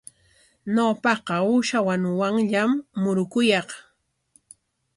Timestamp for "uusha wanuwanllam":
1.49-2.71